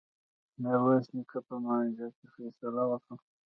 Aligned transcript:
میرويس 0.61 1.05
نیکه 1.15 1.39
په 1.47 1.55
مانجه 1.65 2.07
کي 2.17 2.25
فيصله 2.33 2.83
وکړه. 2.87 3.15